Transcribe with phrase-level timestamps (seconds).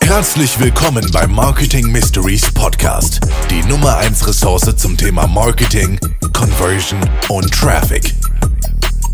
[0.00, 5.98] Herzlich willkommen beim Marketing Mysteries Podcast, die Nummer 1 Ressource zum Thema Marketing,
[6.32, 8.12] Conversion und Traffic.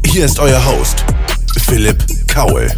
[0.05, 1.05] Hier ist euer Host,
[1.67, 2.69] Philipp Kaul.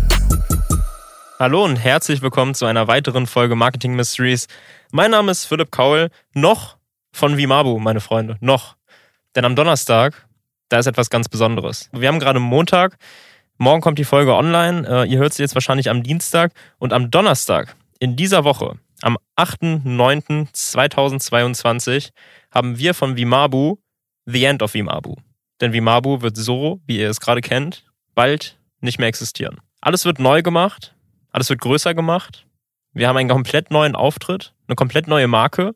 [1.39, 4.47] Hallo und herzlich willkommen zu einer weiteren Folge Marketing Mysteries.
[4.93, 6.77] Mein Name ist Philipp Kaul, noch
[7.13, 8.77] von Vimabu, meine Freunde, noch.
[9.35, 10.27] Denn am Donnerstag,
[10.69, 11.89] da ist etwas ganz Besonderes.
[11.93, 12.99] Wir haben gerade Montag,
[13.61, 17.11] morgen kommt die Folge online, äh, ihr hört sie jetzt wahrscheinlich am Dienstag und am
[17.11, 22.13] Donnerstag in dieser Woche, am 8.9.2022,
[22.51, 23.77] haben wir von Vimabu
[24.25, 25.17] The End of Vimabu.
[25.61, 27.85] Denn Vimabu wird so, wie ihr es gerade kennt,
[28.15, 29.61] bald nicht mehr existieren.
[29.83, 30.95] Alles wird neu gemacht,
[31.31, 32.47] alles wird größer gemacht.
[32.93, 35.75] Wir haben einen komplett neuen Auftritt, eine komplett neue Marke.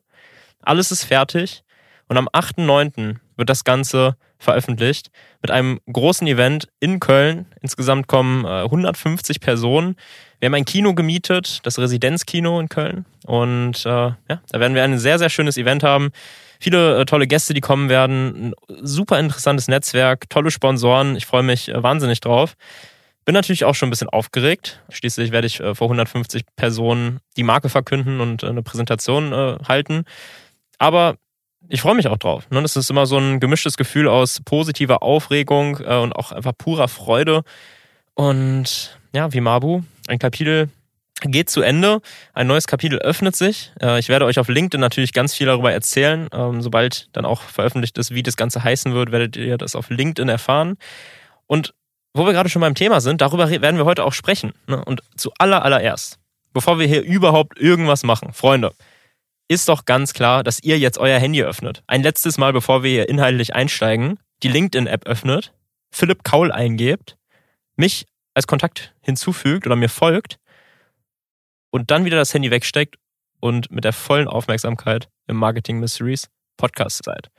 [0.61, 1.63] Alles ist fertig.
[2.07, 3.17] Und am 8.9.
[3.35, 5.09] wird das Ganze veröffentlicht
[5.41, 7.47] mit einem großen Event in Köln.
[7.61, 9.95] Insgesamt kommen 150 äh, Personen.
[10.39, 13.05] Wir haben ein Kino gemietet, das Residenzkino in Köln.
[13.25, 16.11] Und äh, ja, da werden wir ein sehr, sehr schönes Event haben.
[16.59, 18.53] Viele äh, tolle Gäste, die kommen werden.
[18.69, 21.15] Ein super interessantes Netzwerk, tolle Sponsoren.
[21.15, 22.55] Ich freue mich äh, wahnsinnig drauf.
[23.25, 24.83] Bin natürlich auch schon ein bisschen aufgeregt.
[24.89, 29.33] Schließlich werde ich äh, vor 150 Personen die Marke verkünden und äh, eine Präsentation
[29.67, 30.03] halten.
[30.77, 31.15] Aber
[31.69, 32.49] ich freue mich auch drauf.
[32.49, 32.61] Ne?
[32.61, 36.87] Das ist immer so ein gemischtes Gefühl aus positiver Aufregung äh, und auch einfach purer
[36.87, 37.43] Freude.
[38.13, 40.69] Und ja, wie Mabu, ein Kapitel
[41.21, 42.01] geht zu Ende.
[42.33, 43.71] Ein neues Kapitel öffnet sich.
[43.81, 46.27] Äh, ich werde euch auf LinkedIn natürlich ganz viel darüber erzählen.
[46.33, 49.89] Ähm, sobald dann auch veröffentlicht ist, wie das Ganze heißen wird, werdet ihr das auf
[49.89, 50.77] LinkedIn erfahren.
[51.47, 51.73] Und
[52.13, 54.53] wo wir gerade schon beim Thema sind, darüber werden wir heute auch sprechen.
[54.67, 54.83] Ne?
[54.83, 56.19] Und zu aller, allererst,
[56.53, 58.71] bevor wir hier überhaupt irgendwas machen, Freunde,
[59.47, 61.83] ist doch ganz klar, dass ihr jetzt euer Handy öffnet.
[61.87, 65.53] Ein letztes Mal, bevor wir hier inhaltlich einsteigen, die LinkedIn-App öffnet,
[65.91, 67.17] Philipp Kaul eingebt,
[67.75, 70.39] mich als Kontakt hinzufügt oder mir folgt
[71.69, 72.95] und dann wieder das Handy wegsteckt
[73.39, 77.29] und mit der vollen Aufmerksamkeit im Marketing Mysteries Podcast seid.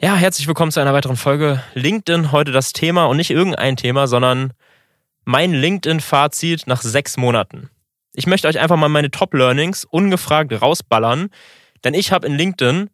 [0.00, 2.30] Ja, herzlich willkommen zu einer weiteren Folge LinkedIn.
[2.30, 4.52] Heute das Thema und nicht irgendein Thema, sondern
[5.24, 7.70] mein LinkedIn-Fazit nach sechs Monaten.
[8.18, 11.28] Ich möchte euch einfach mal meine Top-Learnings ungefragt rausballern,
[11.84, 12.88] denn ich habe in LinkedIn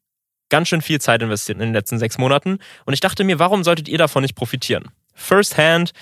[0.49, 3.63] ganz schön viel Zeit investiert in den letzten sechs Monaten und ich dachte mir, warum
[3.63, 4.91] solltet ihr davon nicht profitieren?
[5.15, 5.93] First hand,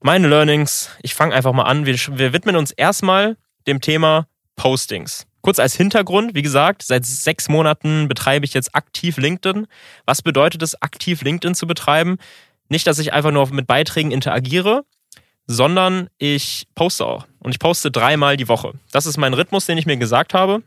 [0.00, 1.86] meine Learnings, ich fange einfach mal an.
[1.86, 3.36] Wir, wir widmen uns erstmal
[3.66, 5.26] dem Thema Postings.
[5.40, 9.66] Kurz als Hintergrund, wie gesagt, seit sechs Monaten betreibe ich jetzt aktiv LinkedIn.
[10.06, 12.18] Was bedeutet es, aktiv LinkedIn zu betreiben?
[12.68, 14.84] Nicht, dass ich einfach nur mit Beiträgen interagiere,
[15.46, 17.26] sondern ich poste auch.
[17.40, 18.72] Und ich poste dreimal die Woche.
[18.92, 20.62] Das ist mein Rhythmus, den ich mir gesagt habe.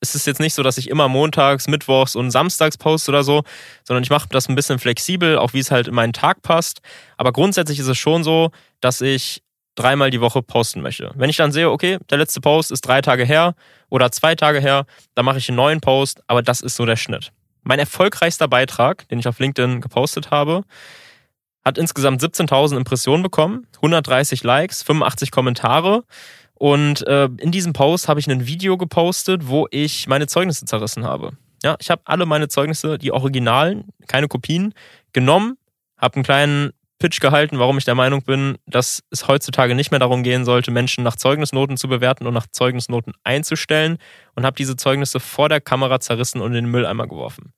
[0.00, 3.44] Es ist jetzt nicht so, dass ich immer montags, mittwochs und samstags poste oder so,
[3.84, 6.80] sondern ich mache das ein bisschen flexibel, auch wie es halt in meinen Tag passt.
[7.16, 8.50] Aber grundsätzlich ist es schon so,
[8.80, 9.42] dass ich
[9.74, 11.12] dreimal die Woche posten möchte.
[11.14, 13.54] Wenn ich dann sehe, okay, der letzte Post ist drei Tage her
[13.88, 16.96] oder zwei Tage her, dann mache ich einen neuen Post, aber das ist so der
[16.96, 17.32] Schnitt.
[17.62, 20.64] Mein erfolgreichster Beitrag, den ich auf LinkedIn gepostet habe,
[21.66, 26.04] hat insgesamt 17.000 Impressionen bekommen, 130 Likes, 85 Kommentare.
[26.54, 31.04] Und äh, in diesem Post habe ich ein Video gepostet, wo ich meine Zeugnisse zerrissen
[31.04, 31.32] habe.
[31.64, 34.74] Ja, ich habe alle meine Zeugnisse, die Originalen, keine Kopien,
[35.12, 35.58] genommen,
[35.98, 40.00] habe einen kleinen Pitch gehalten, warum ich der Meinung bin, dass es heutzutage nicht mehr
[40.00, 43.98] darum gehen sollte, Menschen nach Zeugnisnoten zu bewerten und nach Zeugnisnoten einzustellen
[44.36, 47.52] und habe diese Zeugnisse vor der Kamera zerrissen und in den Mülleimer geworfen.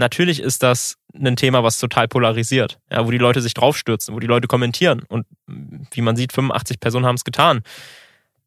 [0.00, 4.18] Natürlich ist das ein Thema, was total polarisiert, ja, wo die Leute sich draufstürzen, wo
[4.18, 5.02] die Leute kommentieren.
[5.08, 7.60] Und wie man sieht, 85 Personen haben es getan.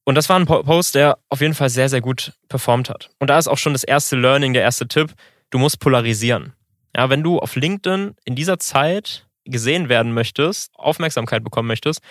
[0.03, 3.12] Und das war ein Post, der auf jeden Fall sehr, sehr gut performt hat.
[3.19, 5.13] Und da ist auch schon das erste Learning, der erste Tipp.
[5.52, 6.53] Du musst polarisieren.
[6.97, 12.02] Ja, wenn du auf LinkedIn in dieser Zeit gesehen werden möchtest, Aufmerksamkeit bekommen möchtest,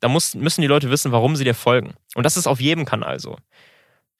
[0.00, 1.94] dann muss, müssen die Leute wissen, warum sie dir folgen.
[2.14, 3.38] Und das ist auf jedem Kanal so.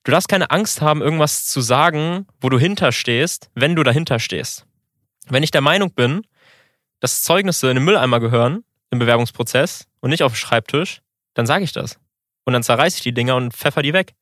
[0.05, 4.65] Du darfst keine Angst haben, irgendwas zu sagen, wo du hinterstehst, wenn du dahinter stehst.
[5.31, 6.23] Wenn ich der Meinung bin,
[7.01, 11.01] dass Zeugnisse in den Mülleimer gehören im Bewerbungsprozess und nicht auf den Schreibtisch,
[11.35, 11.99] dann sage ich das.
[12.45, 14.15] Und dann zerreiße ich die Dinger und pfeffer die weg.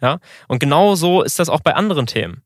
[0.00, 0.18] Ja?
[0.48, 2.42] Und genau so ist das auch bei anderen Themen.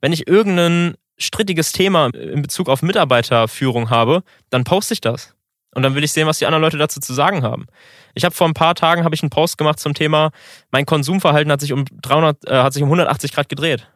[0.00, 5.34] Wenn ich irgendein strittiges Thema in Bezug auf Mitarbeiterführung habe, dann poste ich das.
[5.74, 7.66] Und dann will ich sehen, was die anderen Leute dazu zu sagen haben.
[8.14, 10.30] Ich habe vor ein paar Tagen habe ich einen Post gemacht zum Thema,
[10.70, 13.88] mein Konsumverhalten hat sich um 300, äh, hat sich um 180 Grad gedreht.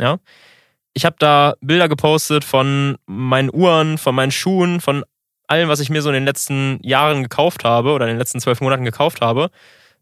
[0.00, 0.18] Ja,
[0.96, 5.04] ich habe da Bilder gepostet von meinen Uhren, von meinen Schuhen, von
[5.46, 8.40] allem, was ich mir so in den letzten Jahren gekauft habe oder in den letzten
[8.40, 9.50] zwölf Monaten gekauft habe.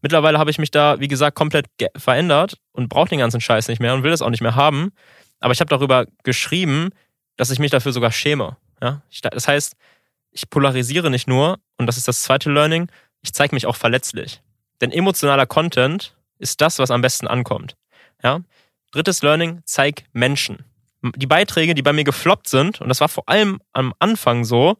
[0.03, 3.81] Mittlerweile habe ich mich da, wie gesagt, komplett verändert und brauche den ganzen Scheiß nicht
[3.81, 4.93] mehr und will das auch nicht mehr haben.
[5.41, 6.91] Aber ich habe darüber geschrieben,
[7.37, 8.57] dass ich mich dafür sogar schäme.
[8.81, 9.03] Ja?
[9.33, 9.75] das heißt,
[10.31, 12.87] ich polarisiere nicht nur, und das ist das zweite Learning,
[13.21, 14.43] ich zeige mich auch verletzlich.
[14.81, 17.75] Denn emotionaler Content ist das, was am besten ankommt.
[18.23, 18.43] Ja?
[18.93, 20.65] Drittes Learning, zeig Menschen.
[21.17, 24.77] Die Beiträge, die bei mir gefloppt sind, und das war vor allem am Anfang so,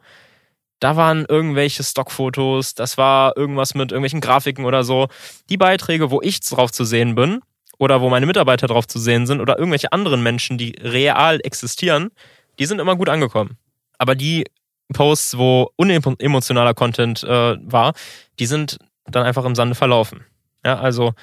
[0.81, 5.09] da waren irgendwelche Stockfotos, das war irgendwas mit irgendwelchen Grafiken oder so.
[5.49, 7.41] Die Beiträge, wo ich drauf zu sehen bin
[7.79, 12.11] oder wo meine Mitarbeiter drauf zu sehen sind oder irgendwelche anderen Menschen, die real existieren,
[12.59, 13.57] die sind immer gut angekommen.
[13.99, 14.45] Aber die
[14.93, 17.95] Posts, wo unemotionaler Content äh, war,
[18.39, 20.25] die sind dann einfach im Sande verlaufen.
[20.65, 21.15] Ja, also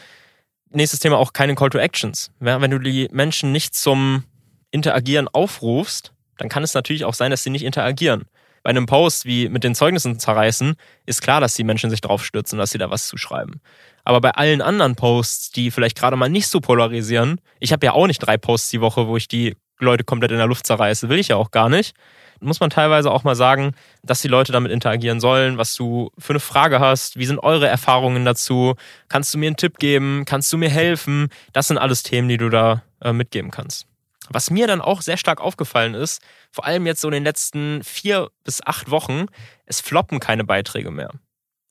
[0.69, 2.31] nächstes Thema auch keine Call to Actions.
[2.39, 4.23] Ja, wenn du die Menschen nicht zum
[4.71, 8.25] Interagieren aufrufst, dann kann es natürlich auch sein, dass sie nicht interagieren.
[8.63, 10.75] Bei einem Post wie mit den Zeugnissen zerreißen,
[11.05, 13.59] ist klar, dass die Menschen sich drauf stürzen, dass sie da was zuschreiben.
[14.03, 17.93] Aber bei allen anderen Posts, die vielleicht gerade mal nicht so polarisieren, ich habe ja
[17.93, 21.09] auch nicht drei Posts die Woche, wo ich die Leute komplett in der Luft zerreiße,
[21.09, 21.95] will ich ja auch gar nicht
[22.41, 26.33] muss man teilweise auch mal sagen, dass die Leute damit interagieren sollen, was du für
[26.33, 28.75] eine Frage hast, wie sind eure Erfahrungen dazu,
[29.07, 32.37] kannst du mir einen Tipp geben, kannst du mir helfen, das sind alles Themen, die
[32.37, 33.85] du da äh, mitgeben kannst.
[34.33, 37.83] Was mir dann auch sehr stark aufgefallen ist, vor allem jetzt so in den letzten
[37.83, 39.25] vier bis acht Wochen,
[39.65, 41.11] es floppen keine Beiträge mehr.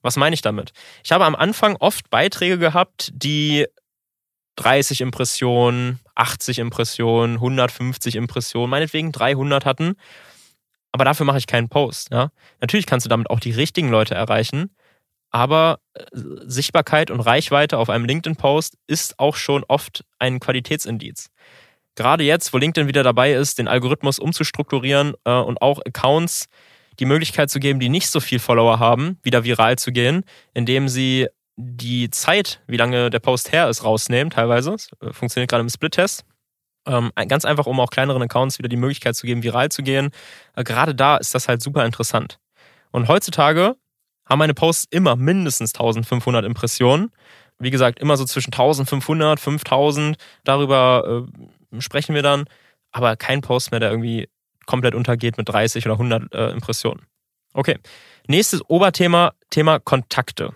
[0.02, 0.72] Was meine ich damit?
[1.04, 3.66] Ich habe am Anfang oft Beiträge gehabt, die
[4.56, 9.96] 30 Impressionen, 80 Impressionen, 150 Impressionen, meinetwegen 300 hatten
[10.92, 12.10] aber dafür mache ich keinen Post.
[12.10, 12.30] Ja?
[12.60, 14.74] Natürlich kannst du damit auch die richtigen Leute erreichen,
[15.30, 21.30] aber äh, Sichtbarkeit und Reichweite auf einem LinkedIn-Post ist auch schon oft ein Qualitätsindiz.
[21.96, 26.46] Gerade jetzt, wo LinkedIn wieder dabei ist, den Algorithmus umzustrukturieren äh, und auch Accounts
[26.98, 30.88] die Möglichkeit zu geben, die nicht so viel Follower haben, wieder viral zu gehen, indem
[30.88, 34.72] sie die Zeit, wie lange der Post her ist, rausnehmen, teilweise.
[34.72, 36.24] Das äh, funktioniert gerade im Split-Test.
[36.86, 40.10] Ähm, ganz einfach, um auch kleineren Accounts wieder die Möglichkeit zu geben, viral zu gehen.
[40.56, 42.38] Äh, gerade da ist das halt super interessant.
[42.90, 43.76] Und heutzutage
[44.28, 47.10] haben meine Posts immer mindestens 1500 Impressionen.
[47.58, 50.16] Wie gesagt, immer so zwischen 1500, 5000.
[50.44, 51.46] Darüber äh,
[51.78, 52.44] sprechen wir dann.
[52.92, 54.28] Aber kein Post mehr, der irgendwie
[54.66, 57.06] komplett untergeht mit 30 oder 100 äh, Impressionen.
[57.52, 57.78] Okay.
[58.26, 60.54] Nächstes Oberthema, Thema Kontakte.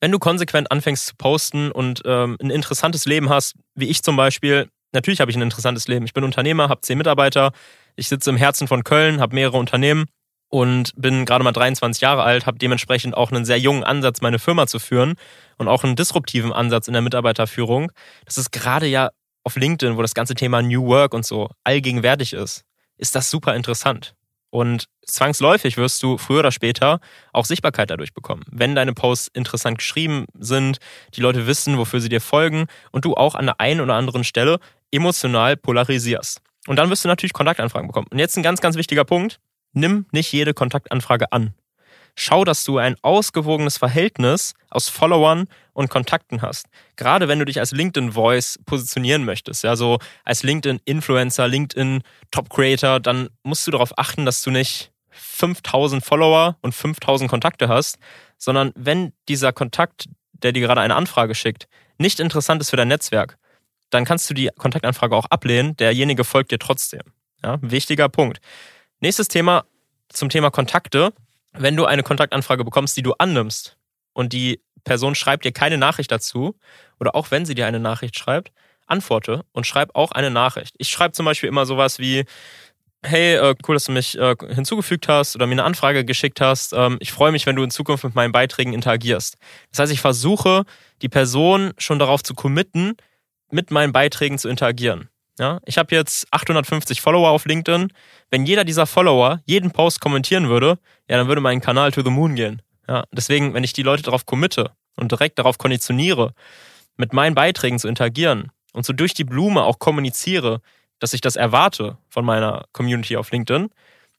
[0.00, 4.16] Wenn du konsequent anfängst zu posten und ähm, ein interessantes Leben hast, wie ich zum
[4.16, 6.04] Beispiel, natürlich habe ich ein interessantes Leben.
[6.04, 7.52] Ich bin Unternehmer, habe zehn Mitarbeiter,
[7.94, 10.06] ich sitze im Herzen von Köln, habe mehrere Unternehmen
[10.48, 14.38] und bin gerade mal 23 Jahre alt, habe dementsprechend auch einen sehr jungen Ansatz, meine
[14.38, 15.14] Firma zu führen
[15.56, 17.92] und auch einen disruptiven Ansatz in der Mitarbeiterführung.
[18.24, 19.10] Das ist gerade ja
[19.44, 22.64] auf LinkedIn, wo das ganze Thema New Work und so allgegenwärtig ist,
[22.96, 24.14] ist das super interessant.
[24.50, 27.00] Und zwangsläufig wirst du früher oder später
[27.32, 28.42] auch Sichtbarkeit dadurch bekommen.
[28.50, 30.78] Wenn deine Posts interessant geschrieben sind,
[31.14, 34.24] die Leute wissen, wofür sie dir folgen und du auch an der einen oder anderen
[34.24, 34.58] Stelle
[34.90, 36.42] emotional polarisierst.
[36.66, 38.08] Und dann wirst du natürlich Kontaktanfragen bekommen.
[38.10, 39.40] Und jetzt ein ganz, ganz wichtiger Punkt.
[39.72, 41.54] Nimm nicht jede Kontaktanfrage an.
[42.14, 46.66] Schau, dass du ein ausgewogenes Verhältnis aus Followern und Kontakten hast.
[46.96, 52.02] Gerade wenn du dich als LinkedIn Voice positionieren möchtest, ja, so als LinkedIn Influencer, LinkedIn
[52.30, 57.68] Top Creator, dann musst du darauf achten, dass du nicht 5000 Follower und 5000 Kontakte
[57.68, 57.98] hast,
[58.38, 61.68] sondern wenn dieser Kontakt, der dir gerade eine Anfrage schickt,
[61.98, 63.38] nicht interessant ist für dein Netzwerk,
[63.90, 65.76] dann kannst du die Kontaktanfrage auch ablehnen.
[65.76, 67.02] Derjenige folgt dir trotzdem.
[67.42, 68.40] Ja, wichtiger Punkt.
[69.00, 69.64] Nächstes Thema
[70.08, 71.12] zum Thema Kontakte.
[71.52, 73.76] Wenn du eine Kontaktanfrage bekommst, die du annimmst
[74.12, 76.56] und die Person schreibt dir keine Nachricht dazu
[76.98, 78.52] oder auch wenn sie dir eine Nachricht schreibt,
[78.86, 80.74] antworte und schreib auch eine Nachricht.
[80.78, 82.24] Ich schreibe zum Beispiel immer sowas wie,
[83.04, 86.72] hey, äh, cool, dass du mich äh, hinzugefügt hast oder mir eine Anfrage geschickt hast.
[86.72, 89.36] Ähm, ich freue mich, wenn du in Zukunft mit meinen Beiträgen interagierst.
[89.70, 90.64] Das heißt, ich versuche,
[91.02, 92.94] die Person schon darauf zu committen,
[93.50, 95.08] mit meinen Beiträgen zu interagieren.
[95.38, 97.92] Ja, ich habe jetzt 850 Follower auf LinkedIn.
[98.30, 102.10] Wenn jeder dieser Follower jeden Post kommentieren würde, ja, dann würde mein Kanal to the
[102.10, 102.60] moon gehen.
[102.88, 106.34] Ja, deswegen, wenn ich die Leute darauf committe und direkt darauf konditioniere,
[106.96, 110.60] mit meinen Beiträgen zu interagieren und so durch die Blume auch kommuniziere,
[110.98, 113.70] dass ich das erwarte von meiner Community auf LinkedIn,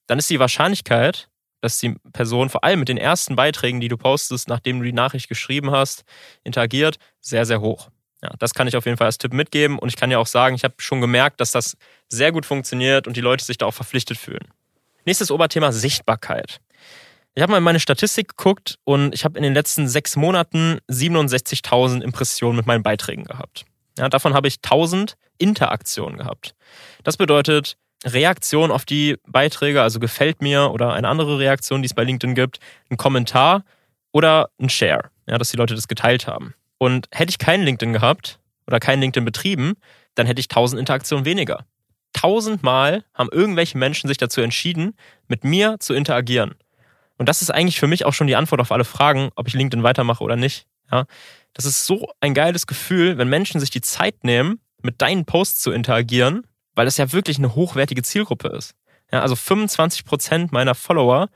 [0.08, 1.30] dann ist die Wahrscheinlichkeit,
[1.62, 4.94] dass die Person vor allem mit den ersten Beiträgen, die du postest, nachdem du die
[4.94, 6.04] Nachricht geschrieben hast,
[6.44, 7.90] interagiert, sehr, sehr hoch.
[8.24, 9.78] Ja, das kann ich auf jeden Fall als Tipp mitgeben.
[9.78, 11.76] Und ich kann ja auch sagen, ich habe schon gemerkt, dass das
[12.08, 14.48] sehr gut funktioniert und die Leute sich da auch verpflichtet fühlen.
[15.06, 16.62] Nächstes Oberthema Sichtbarkeit.
[17.36, 20.80] Ich habe mal in meine Statistik geguckt und ich habe in den letzten sechs Monaten
[20.90, 23.66] 67.000 Impressionen mit meinen Beiträgen gehabt.
[23.98, 26.56] Ja, davon habe ich 1000 Interaktionen gehabt.
[27.04, 27.76] Das bedeutet
[28.06, 32.36] Reaktion auf die Beiträge, also gefällt mir oder eine andere Reaktion, die es bei LinkedIn
[32.36, 33.66] gibt, ein Kommentar
[34.12, 36.54] oder ein Share, ja, dass die Leute das geteilt haben.
[36.84, 39.76] Und hätte ich kein LinkedIn gehabt oder kein LinkedIn betrieben,
[40.16, 41.66] dann hätte ich 1000 Interaktionen weniger.
[42.12, 44.94] Tausendmal haben irgendwelche Menschen sich dazu entschieden,
[45.30, 46.56] mit mir zu interagieren.
[47.18, 49.54] Und das ist eigentlich für mich auch schon die Antwort auf alle Fragen, ob ich
[49.54, 50.68] LinkedIn weitermache oder nicht.
[50.92, 51.06] Ja?
[51.54, 55.62] Das ist so ein geiles Gefühl, wenn Menschen sich die Zeit nehmen, mit deinen Posts
[55.62, 58.76] zu interagieren, weil das ja wirklich eine hochwertige Zielgruppe ist.
[59.10, 61.30] Ja, also 25 Prozent meiner Follower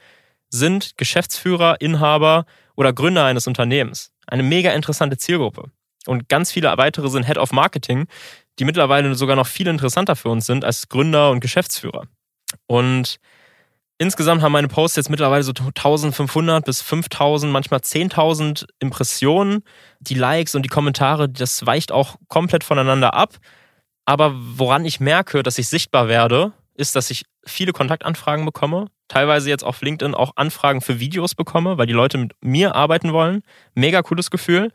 [0.50, 4.12] sind Geschäftsführer, Inhaber oder Gründer eines Unternehmens.
[4.28, 5.72] Eine mega interessante Zielgruppe.
[6.06, 8.08] Und ganz viele weitere sind Head of Marketing,
[8.60, 12.06] die mittlerweile sogar noch viel interessanter für uns sind als Gründer und Geschäftsführer.
[12.66, 13.18] Und
[13.98, 19.64] insgesamt haben meine Posts jetzt mittlerweile so 1500 bis 5000, manchmal 10.000 Impressionen.
[20.00, 23.36] Die Likes und die Kommentare, das weicht auch komplett voneinander ab.
[24.06, 28.88] Aber woran ich merke, dass ich sichtbar werde, ist, dass ich viele Kontaktanfragen bekomme.
[29.08, 33.14] Teilweise jetzt auf LinkedIn auch Anfragen für Videos bekomme, weil die Leute mit mir arbeiten
[33.14, 33.42] wollen.
[33.74, 34.72] Mega cooles Gefühl.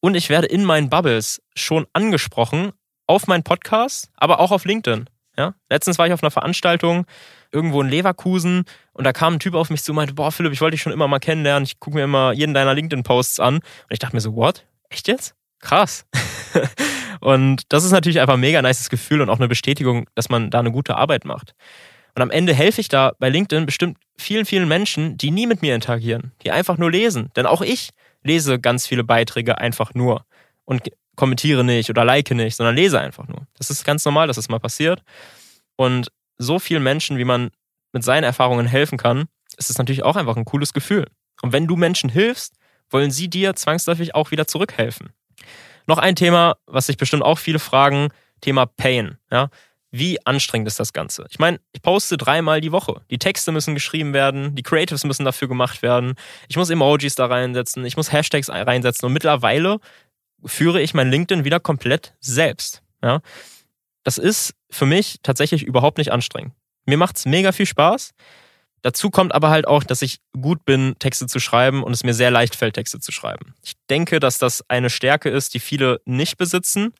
[0.00, 2.72] Und ich werde in meinen Bubbles schon angesprochen
[3.06, 5.08] auf meinen Podcast, aber auch auf LinkedIn.
[5.36, 5.54] Ja?
[5.70, 7.06] Letztens war ich auf einer Veranstaltung
[7.52, 10.52] irgendwo in Leverkusen und da kam ein Typ auf mich zu und meinte, boah Philipp,
[10.52, 13.56] ich wollte dich schon immer mal kennenlernen, ich gucke mir immer jeden deiner LinkedIn-Posts an.
[13.56, 14.66] Und ich dachte mir so, what?
[14.90, 15.34] Echt jetzt?
[15.60, 16.06] Krass.
[17.24, 20.50] und das ist natürlich einfach ein mega nices Gefühl und auch eine Bestätigung, dass man
[20.50, 21.54] da eine gute Arbeit macht.
[22.14, 25.62] Und am Ende helfe ich da bei LinkedIn bestimmt vielen, vielen Menschen, die nie mit
[25.62, 27.30] mir interagieren, die einfach nur lesen.
[27.34, 27.88] Denn auch ich
[28.22, 30.26] lese ganz viele Beiträge einfach nur
[30.66, 30.82] und
[31.16, 33.46] kommentiere nicht oder like nicht, sondern lese einfach nur.
[33.56, 35.02] Das ist ganz normal, dass das mal passiert.
[35.76, 37.48] Und so vielen Menschen, wie man
[37.94, 39.24] mit seinen Erfahrungen helfen kann,
[39.56, 41.06] ist es natürlich auch einfach ein cooles Gefühl.
[41.40, 42.54] Und wenn du Menschen hilfst,
[42.90, 45.14] wollen sie dir zwangsläufig auch wieder zurückhelfen.
[45.86, 48.08] Noch ein Thema, was sich bestimmt auch viele fragen,
[48.40, 49.18] Thema Pain.
[49.30, 49.50] Ja?
[49.90, 51.26] Wie anstrengend ist das Ganze?
[51.30, 53.02] Ich meine, ich poste dreimal die Woche.
[53.10, 56.14] Die Texte müssen geschrieben werden, die Creatives müssen dafür gemacht werden.
[56.48, 59.78] Ich muss Emojis da reinsetzen, ich muss Hashtags reinsetzen und mittlerweile
[60.44, 62.82] führe ich mein LinkedIn wieder komplett selbst.
[63.02, 63.20] Ja?
[64.02, 66.54] Das ist für mich tatsächlich überhaupt nicht anstrengend.
[66.86, 68.14] Mir macht es mega viel Spaß.
[68.84, 72.12] Dazu kommt aber halt auch, dass ich gut bin, Texte zu schreiben und es mir
[72.12, 73.54] sehr leicht fällt, Texte zu schreiben.
[73.62, 76.92] Ich denke, dass das eine Stärke ist, die viele nicht besitzen.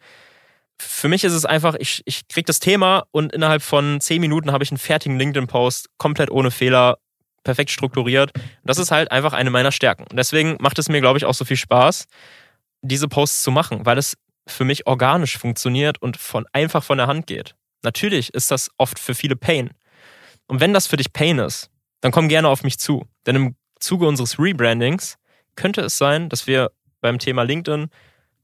[0.79, 4.51] Für mich ist es einfach, ich, ich kriege das Thema und innerhalb von zehn Minuten
[4.51, 6.97] habe ich einen fertigen LinkedIn-Post, komplett ohne Fehler,
[7.43, 8.33] perfekt strukturiert.
[8.65, 10.05] Das ist halt einfach eine meiner Stärken.
[10.05, 12.07] Und deswegen macht es mir, glaube ich, auch so viel Spaß,
[12.81, 17.09] diese Posts zu machen, weil es für mich organisch funktioniert und von, einfach von der
[17.09, 17.55] Hand geht.
[17.83, 19.69] Natürlich ist das oft für viele Pain.
[20.47, 21.71] Und wenn das für dich Pain ist,
[22.05, 23.07] dann komm gerne auf mich zu.
[23.25, 25.17] Denn im Zuge unseres Rebrandings
[25.57, 26.71] könnte es sein, dass wir
[27.01, 27.89] beim Thema LinkedIn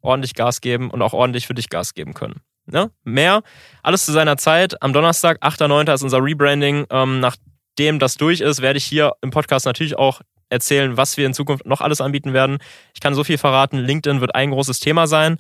[0.01, 2.41] ordentlich Gas geben und auch ordentlich für dich Gas geben können.
[2.73, 2.89] Ja?
[3.05, 3.43] Mehr,
[3.83, 4.83] alles zu seiner Zeit.
[4.83, 5.93] Am Donnerstag, 8.9.
[5.93, 6.87] ist unser Rebranding.
[6.89, 11.27] Ähm, nachdem das durch ist, werde ich hier im Podcast natürlich auch erzählen, was wir
[11.27, 12.61] in Zukunft noch alles anbieten werden.
[12.95, 13.77] Ich kann so viel verraten.
[13.77, 15.37] LinkedIn wird ein großes Thema sein.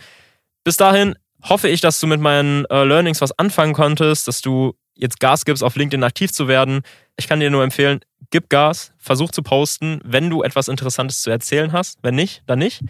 [0.62, 4.74] Bis dahin hoffe ich, dass du mit meinen äh, Learnings was anfangen konntest, dass du
[5.00, 6.82] jetzt Gas gibst, auf LinkedIn aktiv zu werden.
[7.16, 11.30] Ich kann dir nur empfehlen, gib Gas, versuch zu posten, wenn du etwas Interessantes zu
[11.30, 11.98] erzählen hast.
[12.02, 12.82] Wenn nicht, dann nicht.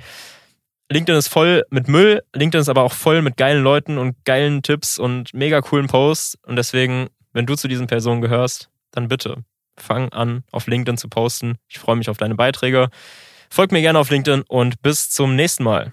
[0.92, 4.62] LinkedIn ist voll mit Müll, LinkedIn ist aber auch voll mit geilen Leuten und geilen
[4.62, 6.38] Tipps und mega coolen Posts.
[6.42, 9.44] Und deswegen, wenn du zu diesen Personen gehörst, dann bitte
[9.76, 11.56] fang an, auf LinkedIn zu posten.
[11.68, 12.90] Ich freue mich auf deine Beiträge.
[13.50, 15.92] Folgt mir gerne auf LinkedIn und bis zum nächsten Mal.